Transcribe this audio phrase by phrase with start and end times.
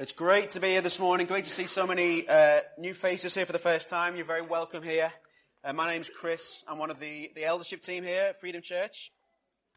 [0.00, 1.26] It's great to be here this morning.
[1.26, 4.16] Great to see so many uh, new faces here for the first time.
[4.16, 5.12] You're very welcome here.
[5.62, 6.64] Uh, my name's Chris.
[6.66, 9.12] I'm one of the, the eldership team here at Freedom Church.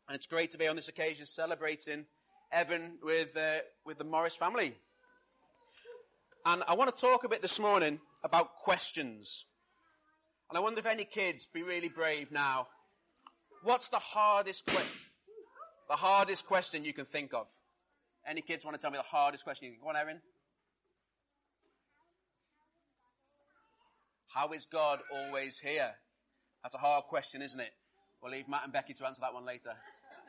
[0.08, 2.06] And it's great to be on this occasion celebrating
[2.54, 4.78] Evan with, uh, with the Morris family.
[6.46, 9.44] And I want to talk a bit this morning about questions.
[10.50, 12.68] And I wonder if any kids be really brave now.
[13.62, 15.02] What's the hardest question?
[15.90, 17.48] The hardest question you can think of?
[18.26, 19.68] Any kids want to tell me the hardest question?
[19.68, 19.82] You can?
[19.82, 20.22] Go on, Erin.
[24.28, 25.92] How is God always here?
[26.64, 27.74] That's a hard question, isn't it?
[28.22, 29.74] We'll leave Matt and Becky to answer that one later.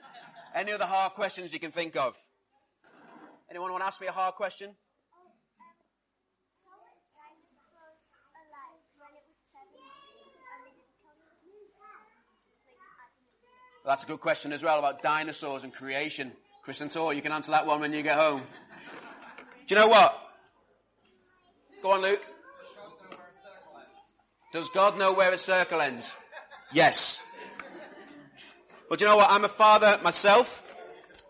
[0.55, 2.17] Any other hard questions you can think of?
[3.49, 4.75] Anyone want to ask me a hard question?
[13.85, 16.33] That's a good question as well about dinosaurs and creation.
[16.65, 18.41] Chris and Tor, you can answer that one when you get home.
[19.67, 20.19] Do you know what?
[21.83, 22.25] Go on, Luke.
[24.51, 26.11] Does God know where a circle ends?
[26.73, 27.21] Yes.
[28.89, 29.31] But you know what?
[29.31, 30.63] I'm a father myself.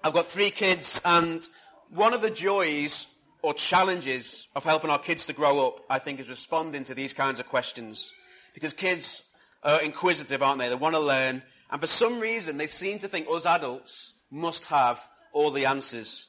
[0.04, 1.42] I've got three kids and
[1.90, 3.08] one of the joys
[3.42, 7.12] or challenges of helping our kids to grow up, I think, is responding to these
[7.12, 8.12] kinds of questions.
[8.54, 9.24] Because kids
[9.64, 10.68] are inquisitive, aren't they?
[10.68, 11.42] They want to learn.
[11.72, 15.00] And for some reason, they seem to think us adults must have
[15.34, 16.28] all the answers.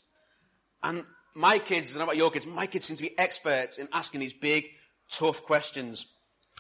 [0.84, 4.20] And my kids, and about your kids, my kids seem to be experts in asking
[4.20, 4.66] these big,
[5.10, 6.08] tough questions.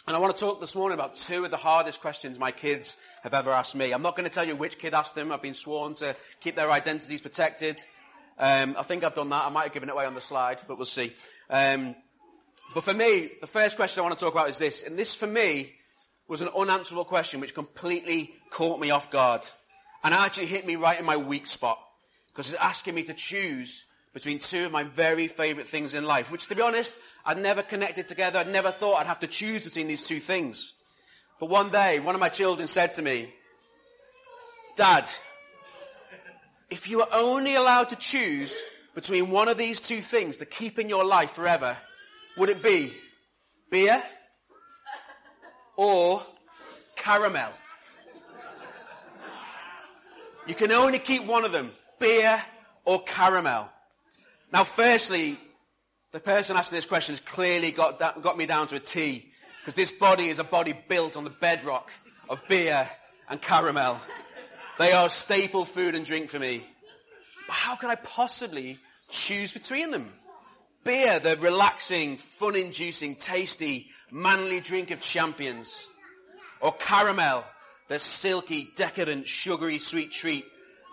[0.07, 2.95] And I want to talk this morning about two of the hardest questions my kids
[3.23, 3.91] have ever asked me.
[3.91, 5.31] I'm not going to tell you which kid asked them.
[5.31, 7.81] I've been sworn to keep their identities protected.
[8.37, 9.45] Um, I think I've done that.
[9.45, 11.13] I might have given it away on the slide, but we'll see.
[11.49, 11.95] Um,
[12.73, 14.83] but for me, the first question I want to talk about is this.
[14.83, 15.73] And this, for me,
[16.27, 19.41] was an unanswerable question which completely caught me off guard.
[20.03, 21.79] And actually hit me right in my weak spot.
[22.35, 26.29] Because it's asking me to choose between two of my very favourite things in life,
[26.29, 26.93] which to be honest,
[27.25, 28.39] I'd never connected together.
[28.39, 30.73] I'd never thought I'd have to choose between these two things.
[31.39, 33.33] But one day, one of my children said to me,
[34.75, 35.09] Dad,
[36.69, 38.61] if you were only allowed to choose
[38.95, 41.77] between one of these two things to keep in your life forever,
[42.37, 42.91] would it be
[43.71, 44.03] beer
[45.77, 46.21] or
[46.97, 47.51] caramel?
[50.47, 52.41] You can only keep one of them beer
[52.85, 53.69] or caramel?
[54.51, 55.37] Now, firstly,
[56.11, 59.75] the person asking this question has clearly got, got me down to a T, because
[59.75, 61.91] this body is a body built on the bedrock
[62.29, 62.89] of beer
[63.29, 63.99] and caramel.
[64.77, 66.65] They are staple food and drink for me.
[67.47, 68.79] But how can I possibly
[69.09, 70.11] choose between them?
[70.83, 75.87] Beer, the relaxing, fun-inducing, tasty, manly drink of champions.
[76.61, 77.43] Or caramel,
[77.87, 80.45] the silky, decadent, sugary sweet treat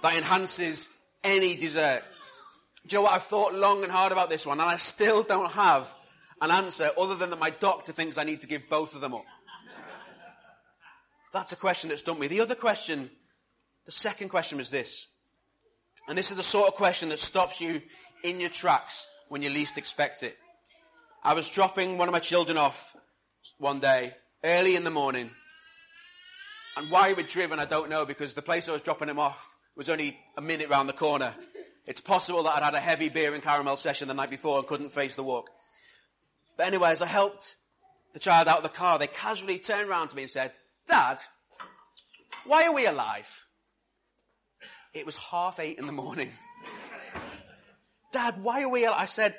[0.02, 0.88] that enhances
[1.24, 2.02] any dessert.
[2.86, 3.14] Do you know what?
[3.14, 5.92] I've thought long and hard about this one and I still don't have
[6.40, 9.14] an answer other than that my doctor thinks I need to give both of them
[9.14, 9.24] up.
[11.32, 12.26] That's a question that stumped me.
[12.26, 13.10] The other question,
[13.86, 15.06] the second question was this.
[16.08, 17.80] And this is the sort of question that stops you
[18.24, 20.36] in your tracks when you least expect it.
[21.22, 22.96] I was dropping one of my children off
[23.58, 25.30] one day, early in the morning.
[26.76, 29.51] And why we'd driven, I don't know, because the place I was dropping him off
[29.76, 31.34] was only a minute round the corner.
[31.86, 34.66] It's possible that I'd had a heavy beer and caramel session the night before and
[34.66, 35.50] couldn't face the walk.
[36.56, 37.56] But anyway, as I helped
[38.12, 40.52] the child out of the car, they casually turned round to me and said,
[40.86, 41.18] Dad,
[42.44, 43.44] why are we alive?
[44.94, 46.30] It was half eight in the morning.
[48.12, 49.00] Dad, why are we alive?
[49.00, 49.34] I said,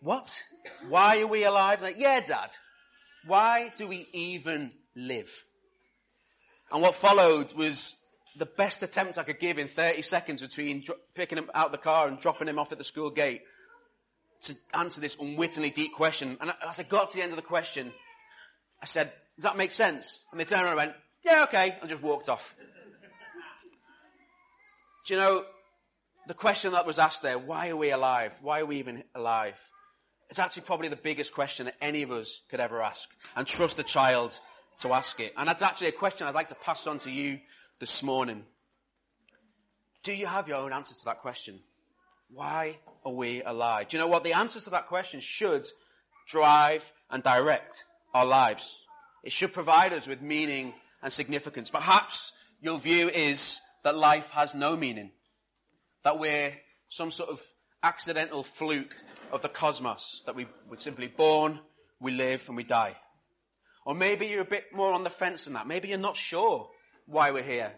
[0.00, 0.32] what?
[0.88, 1.82] Why are we alive?
[1.82, 2.50] Like, yeah, Dad.
[3.26, 5.30] Why do we even live?
[6.72, 7.94] And what followed was
[8.38, 11.72] the best attempt I could give in 30 seconds between dro- picking him out of
[11.72, 13.42] the car and dropping him off at the school gate
[14.42, 16.36] to answer this unwittingly deep question.
[16.40, 17.92] And as I got to the end of the question,
[18.80, 20.24] I said, does that make sense?
[20.30, 20.92] And they turned around and went,
[21.24, 22.54] yeah, okay, and just walked off.
[25.06, 25.44] Do you know,
[26.28, 28.36] the question that was asked there, why are we alive?
[28.42, 29.58] Why are we even alive?
[30.30, 33.08] It's actually probably the biggest question that any of us could ever ask.
[33.34, 34.38] And trust the child
[34.80, 35.32] to ask it.
[35.36, 37.38] And that's actually a question I'd like to pass on to you
[37.80, 38.42] this morning.
[40.02, 41.60] Do you have your own answer to that question?
[42.30, 43.88] Why are we alive?
[43.88, 44.24] Do you know what?
[44.24, 45.66] The answers to that question should
[46.26, 48.78] drive and direct our lives.
[49.22, 51.70] It should provide us with meaning and significance.
[51.70, 55.12] Perhaps your view is that life has no meaning.
[56.02, 56.54] That we're
[56.88, 57.40] some sort of
[57.82, 58.96] accidental fluke
[59.30, 60.22] of the cosmos.
[60.26, 61.60] That we, we're simply born,
[62.00, 62.96] we live, and we die.
[63.86, 65.66] Or maybe you're a bit more on the fence than that.
[65.66, 66.68] Maybe you're not sure
[67.08, 67.72] why we're here,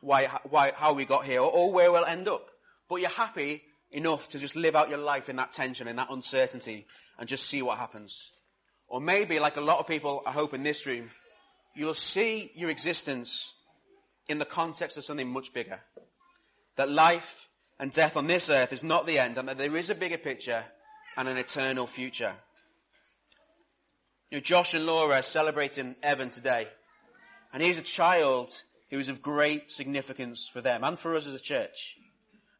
[0.00, 2.48] why, why, how we got here, or, or where we'll end up.
[2.88, 6.10] But you're happy enough to just live out your life in that tension, in that
[6.10, 6.86] uncertainty,
[7.18, 8.30] and just see what happens.
[8.88, 11.10] Or maybe, like a lot of people I hope in this room,
[11.74, 13.54] you'll see your existence
[14.28, 15.80] in the context of something much bigger.
[16.76, 19.90] That life and death on this earth is not the end, and that there is
[19.90, 20.64] a bigger picture
[21.16, 22.34] and an eternal future.
[24.30, 26.68] You know, Josh and Laura are celebrating Evan today.
[27.52, 31.34] And he's a child who is of great significance for them and for us as
[31.34, 31.96] a church.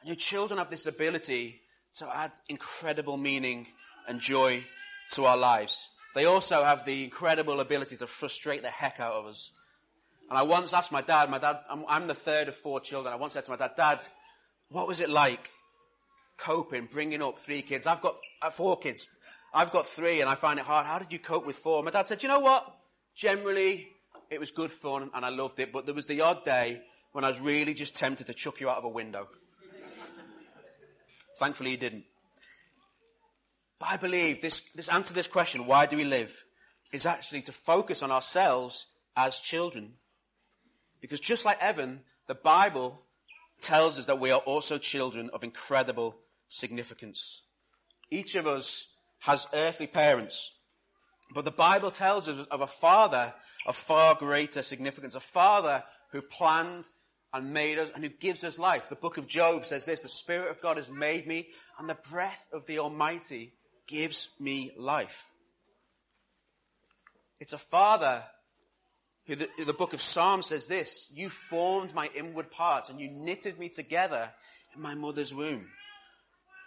[0.01, 1.61] And your children have this ability
[1.97, 3.67] to add incredible meaning
[4.09, 4.63] and joy
[5.13, 5.89] to our lives.
[6.15, 9.53] They also have the incredible ability to frustrate the heck out of us.
[10.29, 13.13] And I once asked my dad, my dad, I'm, I'm the third of four children.
[13.13, 14.07] I once said to my dad, Dad,
[14.71, 15.51] what was it like
[16.37, 17.87] coping, bringing up three kids?
[17.87, 19.09] I've got have four kids.
[19.53, 20.87] I've got three and I find it hard.
[20.87, 21.83] How did you cope with four?
[21.83, 22.65] My dad said, you know what?
[23.17, 23.89] Generally,
[24.31, 26.81] it was good fun and I loved it, but there was the odd day
[27.13, 29.29] when I was really just tempted to chuck you out of a window.
[31.39, 32.05] Thankfully, he didn't.
[33.79, 36.45] But I believe this, this answer to this question, why do we live,
[36.93, 38.87] is actually to focus on ourselves
[39.17, 39.95] as children.
[41.01, 43.01] Because just like Evan, the Bible
[43.61, 46.17] tells us that we are also children of incredible
[46.49, 47.43] significance.
[48.11, 48.89] Each of us
[49.21, 50.53] has earthly parents,
[51.35, 53.35] but the Bible tells us of a father
[53.67, 56.85] of far greater significance, a father who planned
[57.33, 58.89] and made us and who gives us life.
[58.89, 61.49] The book of Job says this, the Spirit of God has made me
[61.79, 63.53] and the breath of the Almighty
[63.87, 65.27] gives me life.
[67.39, 68.23] It's a father
[69.27, 73.09] who the, the book of Psalms says this, you formed my inward parts and you
[73.09, 74.31] knitted me together
[74.75, 75.67] in my mother's womb.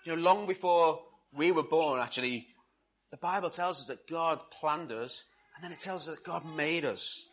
[0.06, 1.02] You know, long before
[1.34, 2.48] we were born, actually,
[3.12, 5.24] the Bible tells us that God planned us
[5.56, 7.24] and then it tells us that God made us.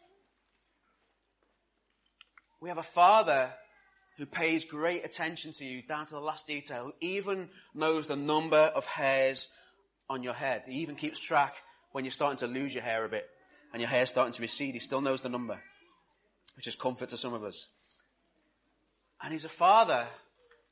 [2.61, 3.53] We have a father
[4.19, 8.17] who pays great attention to you down to the last detail, who even knows the
[8.17, 9.49] number of hairs
[10.11, 10.63] on your head.
[10.67, 11.57] He even keeps track
[11.93, 13.27] when you're starting to lose your hair a bit
[13.73, 14.75] and your hair's starting to recede.
[14.75, 15.59] He still knows the number,
[16.57, 17.69] which is comfort to some of us.
[19.23, 20.07] And he's a father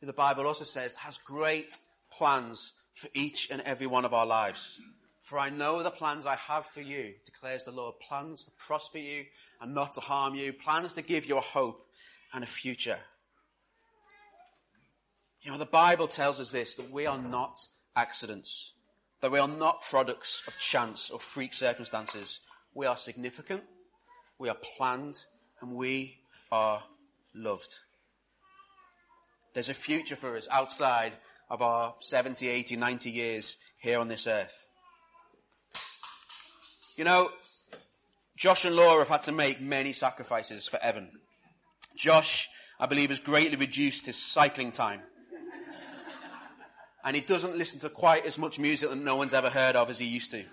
[0.01, 1.75] who the Bible also says has great
[2.13, 4.79] plans for each and every one of our lives.
[5.21, 7.95] For I know the plans I have for you, declares the Lord.
[8.01, 9.25] Plans to prosper you
[9.61, 10.53] and not to harm you.
[10.53, 11.87] Plans to give you a hope
[12.33, 12.99] and a future.
[15.43, 17.59] You know, the Bible tells us this, that we are not
[17.95, 18.73] accidents.
[19.21, 22.41] That we are not products of chance or freak circumstances.
[22.75, 23.65] We are significant.
[24.39, 25.25] We are planned
[25.61, 26.19] and we
[26.53, 26.83] are
[27.35, 27.75] loved.
[29.55, 31.15] There's a future for us outside
[31.51, 34.68] of our 70, 80, 90 years here on this earth.
[36.99, 37.31] You know,
[38.37, 41.09] Josh and Laura have had to make many sacrifices for Evan.
[41.95, 42.49] Josh,
[42.81, 45.03] I believe, has greatly reduced his cycling time.
[47.05, 49.91] And he doesn't listen to quite as much music that no one's ever heard of
[49.91, 50.45] as he used to.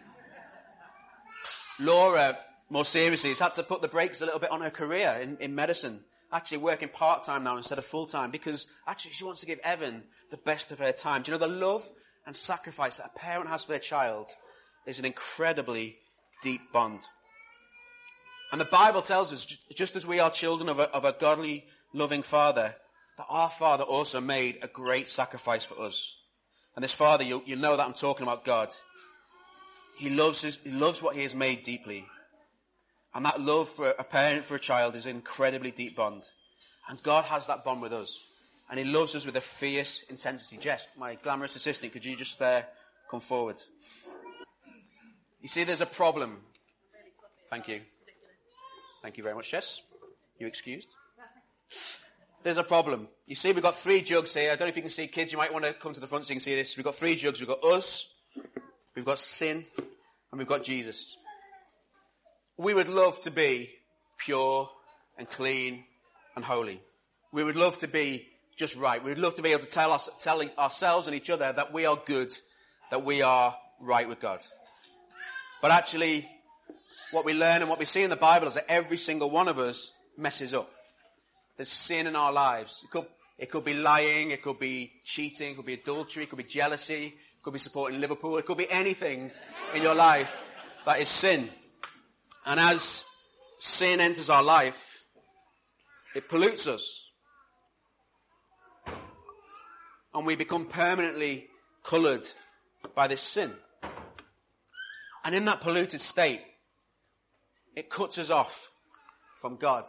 [1.80, 2.38] Laura,
[2.70, 5.38] more seriously, has had to put the brakes a little bit on her career in,
[5.38, 6.02] in medicine.
[6.32, 10.38] Actually working part-time now instead of full-time because actually she wants to give Evan the
[10.38, 11.24] best of her time.
[11.24, 11.90] Do you know the love
[12.28, 14.30] and sacrifice that a parent has for their child
[14.86, 15.98] is an incredibly
[16.44, 17.00] deep bond.
[18.52, 21.66] And the Bible tells us, just as we are children of a, of a godly,
[21.94, 22.76] loving Father,
[23.18, 26.18] that our Father also made a great sacrifice for us.
[26.76, 28.70] And this Father, you, you know that I'm talking about God.
[29.98, 32.06] He loves his, he loves what he has made deeply.
[33.14, 36.24] And that love for a parent for a child is an incredibly deep bond.
[36.90, 38.26] And God has that bond with us.
[38.70, 40.58] And he loves us with a fierce intensity.
[40.58, 42.64] Jess, my glamorous assistant, could you just uh,
[43.10, 43.62] come forward?
[45.46, 46.40] You see, there's a problem.
[47.52, 47.82] Thank you.
[49.04, 49.84] Thank you very much, Jess.
[50.40, 50.96] You excused?
[52.42, 53.10] There's a problem.
[53.28, 54.52] You see, we've got three jugs here.
[54.52, 55.32] I don't know if you can see kids.
[55.32, 56.76] You might want to come to the front so you can see this.
[56.76, 57.40] We've got three jugs.
[57.40, 58.12] We've got us,
[58.96, 61.16] we've got sin, and we've got Jesus.
[62.58, 63.70] We would love to be
[64.18, 64.68] pure
[65.16, 65.84] and clean
[66.36, 66.82] and holy.
[67.32, 69.04] We would love to be just right.
[69.04, 71.72] We would love to be able to tell, us, tell ourselves and each other that
[71.72, 72.32] we are good,
[72.90, 74.40] that we are right with God.
[75.62, 76.30] But actually,
[77.12, 79.48] what we learn and what we see in the Bible is that every single one
[79.48, 80.70] of us messes up.
[81.58, 82.84] There's sin in our lives.
[82.84, 83.06] It could,
[83.38, 86.44] it could be lying, it could be cheating, it could be adultery, it could be
[86.44, 89.32] jealousy, it could be supporting Liverpool, it could be anything
[89.74, 90.46] in your life
[90.86, 91.50] that is sin.
[92.46, 93.04] And as
[93.60, 95.04] sin enters our life,
[96.16, 97.04] it pollutes us.
[100.14, 101.48] And we become permanently
[101.84, 102.28] coloured
[102.96, 103.52] by this sin.
[105.26, 106.42] And in that polluted state,
[107.76, 108.72] it cuts us off
[109.36, 109.86] from God,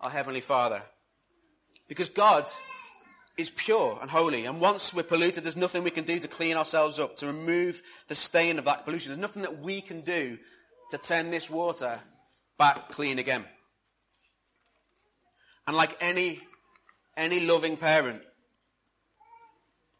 [0.00, 0.82] our Heavenly Father.
[1.86, 2.48] Because God
[3.36, 4.46] is pure and holy.
[4.46, 7.82] And once we're polluted, there's nothing we can do to clean ourselves up, to remove
[8.08, 9.10] the stain of that pollution.
[9.10, 10.38] There's nothing that we can do
[10.92, 12.00] to turn this water
[12.58, 13.44] back clean again.
[15.66, 16.40] And like any,
[17.18, 18.22] any loving parent,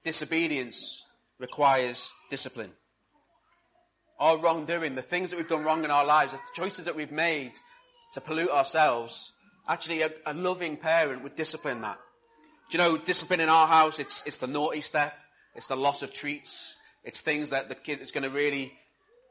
[0.05, 1.05] disobedience
[1.39, 2.73] requires discipline.
[4.21, 7.11] Our wrongdoing, the things that we've done wrong in our lives, the choices that we've
[7.11, 7.53] made
[8.13, 9.33] to pollute ourselves,
[9.67, 11.99] actually a, a loving parent would discipline that.
[12.71, 15.15] Do you know, discipline in our house, it's, it's the naughty step,
[15.55, 18.73] it's the loss of treats, it's things that the kid is going to really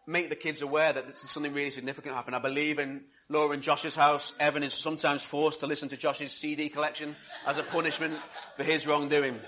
[0.07, 2.35] make the kids aware that something really significant happened.
[2.35, 4.33] I believe in Laura and Josh's house.
[4.39, 7.15] Evan is sometimes forced to listen to Josh's CD collection
[7.45, 8.17] as a punishment
[8.57, 9.39] for his wrongdoing.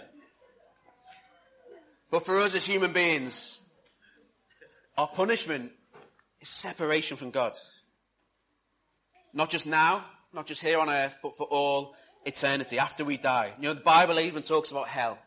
[2.12, 3.60] But for us as human beings,
[5.02, 5.72] our punishment
[6.42, 7.58] is separation from God.
[9.34, 13.52] Not just now, not just here on earth, but for all eternity, after we die.
[13.58, 15.18] You know, the Bible even talks about hell.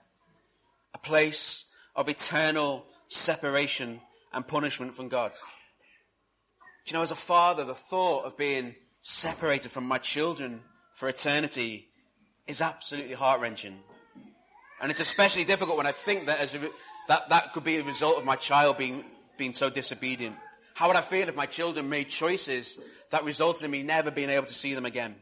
[0.94, 1.64] A place
[1.96, 4.00] of eternal separation
[4.32, 5.32] and punishment from God.
[5.32, 10.60] Do you know, as a father, the thought of being separated from my children
[10.92, 11.88] for eternity
[12.46, 13.80] is absolutely heart wrenching.
[14.80, 16.60] And it's especially difficult when I think that as a,
[17.08, 19.04] that, that could be a result of my child being,
[19.36, 20.36] being so disobedient.
[20.74, 22.78] How would I feel if my children made choices
[23.10, 25.14] that resulted in me never being able to see them again?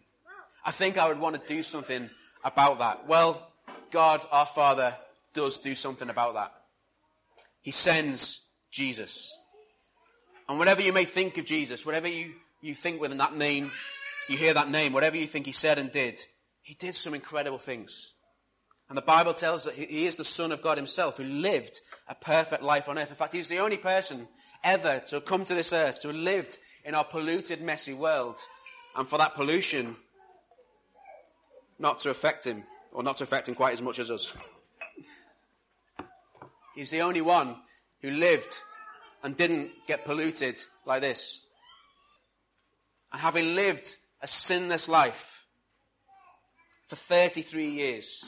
[0.64, 2.08] I think I would want to do something
[2.44, 3.06] about that.
[3.06, 3.52] Well,
[3.90, 4.96] God, our Father,
[5.34, 6.52] does do something about that.
[7.60, 8.40] He sends
[8.70, 9.36] Jesus.
[10.48, 13.70] And whatever you may think of Jesus, whatever you, you think within that name,
[14.28, 16.20] you hear that name, whatever you think he said and did,
[16.62, 18.11] he did some incredible things.
[18.88, 21.80] And the Bible tells us that he is the Son of God himself who lived
[22.08, 23.10] a perfect life on earth.
[23.10, 24.28] In fact, he's the only person
[24.62, 28.38] ever to come to this earth, to have lived in our polluted, messy world,
[28.96, 29.96] and for that pollution
[31.78, 34.32] not to affect him, or not to affect him quite as much as us.
[36.74, 37.56] He's the only one
[38.00, 38.58] who lived
[39.22, 41.44] and didn't get polluted like this.
[43.12, 45.46] And having lived a sinless life
[46.86, 48.24] for 33 years,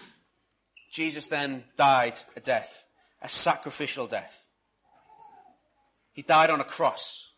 [0.94, 2.86] Jesus then died a death,
[3.20, 4.46] a sacrificial death.
[6.12, 7.32] He died on a cross,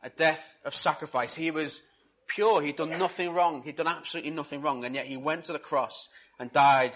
[0.00, 1.34] a death of sacrifice.
[1.34, 1.82] He was
[2.28, 2.62] pure.
[2.62, 3.62] He'd done nothing wrong.
[3.62, 4.84] He'd done absolutely nothing wrong.
[4.84, 6.08] And yet he went to the cross
[6.38, 6.92] and died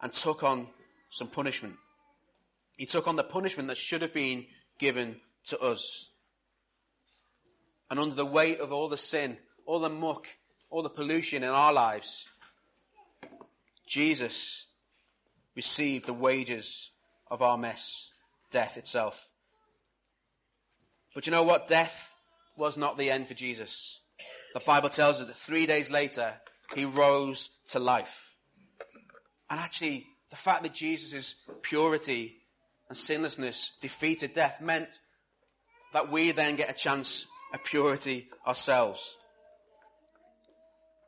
[0.00, 0.68] and took on
[1.10, 1.76] some punishment.
[2.78, 4.46] He took on the punishment that should have been
[4.78, 6.08] given to us.
[7.90, 10.28] And under the weight of all the sin, all the muck,
[10.70, 12.26] all the pollution in our lives,
[13.86, 14.64] Jesus
[15.54, 16.90] received the wages
[17.30, 18.10] of our mess,
[18.50, 19.28] death itself.
[21.14, 21.68] But you know what?
[21.68, 22.12] Death
[22.56, 23.98] was not the end for Jesus.
[24.54, 26.34] The Bible tells us that three days later,
[26.74, 28.34] he rose to life.
[29.50, 32.36] And actually, the fact that Jesus' purity
[32.88, 35.00] and sinlessness defeated death meant
[35.92, 39.16] that we then get a chance at purity ourselves.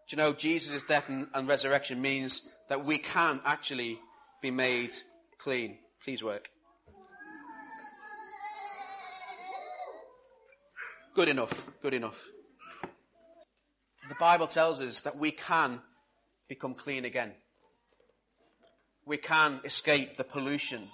[0.08, 3.98] Do you know, Jesus' death and, and resurrection means that we can actually
[4.44, 4.94] be made
[5.38, 5.78] clean.
[6.04, 6.50] Please work.
[11.14, 11.64] Good enough.
[11.80, 12.22] Good enough.
[14.06, 15.80] The Bible tells us that we can
[16.46, 17.32] become clean again.
[19.06, 20.88] We can escape the pollution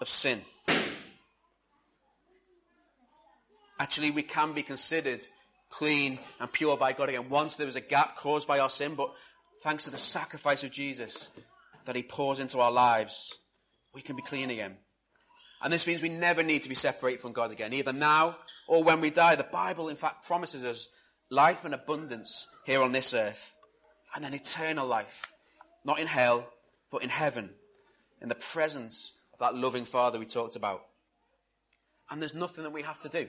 [0.00, 0.42] of sin.
[3.80, 5.26] Actually, we can be considered
[5.68, 7.28] clean and pure by God again.
[7.28, 9.12] Once there was a gap caused by our sin, but
[9.64, 11.28] thanks to the sacrifice of Jesus
[11.88, 13.32] that he pours into our lives,
[13.94, 14.76] we can be clean again.
[15.62, 18.36] And this means we never need to be separated from God again, either now
[18.68, 19.36] or when we die.
[19.36, 20.86] The Bible, in fact, promises us
[21.30, 23.54] life and abundance here on this earth,
[24.14, 25.32] and then eternal life,
[25.82, 26.46] not in hell,
[26.92, 27.48] but in heaven,
[28.20, 30.82] in the presence of that loving Father we talked about.
[32.10, 33.28] And there's nothing that we have to do.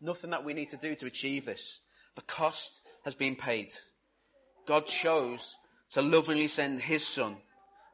[0.00, 1.80] Nothing that we need to do to achieve this.
[2.14, 3.74] The cost has been paid.
[4.66, 5.54] God chose
[5.90, 7.36] to lovingly send His Son,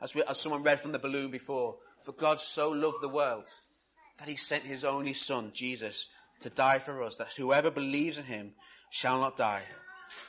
[0.01, 3.47] as, we, as someone read from the balloon before, for God so loved the world
[4.19, 6.09] that He sent His only Son, Jesus,
[6.41, 8.53] to die for us, that whoever believes in Him
[8.91, 9.63] shall not die,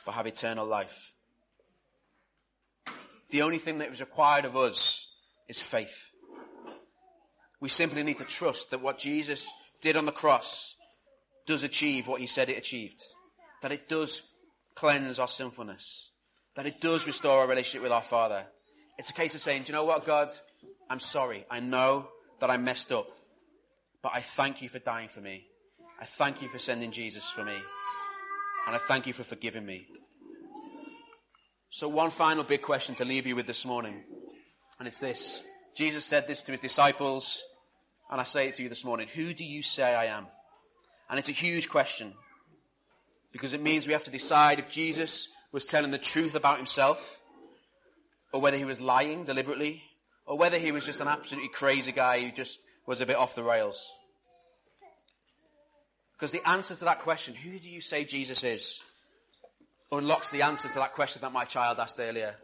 [0.04, 1.12] but have eternal life.
[3.30, 5.08] The only thing that is required of us
[5.48, 6.10] is faith.
[7.60, 10.74] We simply need to trust that what Jesus did on the cross
[11.46, 13.02] does achieve what he said it achieved.
[13.62, 14.22] That it does
[14.74, 16.10] cleanse our sinfulness.
[16.56, 18.44] That it does restore our relationship with our Father.
[18.98, 20.28] It's a case of saying, do you know what, God?
[20.88, 21.44] I'm sorry.
[21.50, 22.08] I know
[22.40, 23.08] that I messed up.
[24.02, 25.46] But I thank you for dying for me.
[26.00, 27.56] I thank you for sending Jesus for me.
[28.66, 29.86] And I thank you for forgiving me.
[31.70, 34.04] So one final big question to leave you with this morning.
[34.78, 35.42] And it's this.
[35.74, 37.42] Jesus said this to his disciples,
[38.10, 39.08] and I say it to you this morning.
[39.14, 40.26] Who do you say I am?
[41.10, 42.12] And it's a huge question.
[43.32, 47.20] Because it means we have to decide if Jesus was telling the truth about himself,
[48.32, 49.84] or whether he was lying deliberately,
[50.26, 52.58] or whether he was just an absolutely crazy guy who just
[52.88, 53.88] was a bit off the rails.
[56.12, 58.82] Because the answer to that question, who do you say Jesus is,
[59.92, 62.34] unlocks the answer to that question that my child asked earlier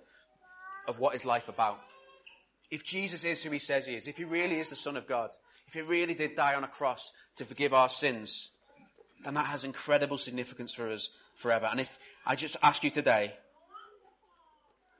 [0.86, 1.80] of what is life about.
[2.70, 5.08] If Jesus is who he says he is, if he really is the Son of
[5.08, 5.30] God,
[5.66, 8.50] if he really did die on a cross to forgive our sins,
[9.24, 11.68] then that has incredible significance for us forever.
[11.70, 13.34] And if I just ask you today,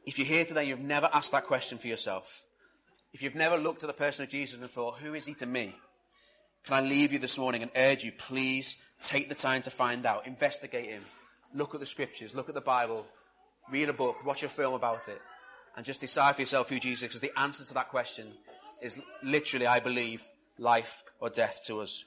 [0.07, 2.43] if you're here today, you've never asked that question for yourself.
[3.12, 5.47] If you've never looked at the person of Jesus and thought, who is he to
[5.47, 5.75] me?
[6.65, 10.05] Can I leave you this morning and urge you, please take the time to find
[10.05, 11.05] out, investigate him,
[11.55, 13.07] look at the scriptures, look at the Bible,
[13.71, 15.21] read a book, watch a film about it,
[15.77, 17.09] and just decide for yourself who Jesus is.
[17.09, 18.27] Because the answer to that question
[18.83, 20.23] is literally, I believe,
[20.59, 22.05] life or death to us.